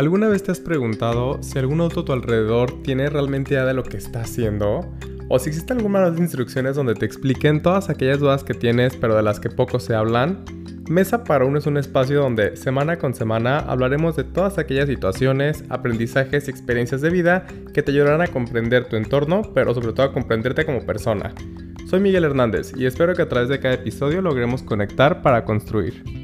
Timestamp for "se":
9.78-9.94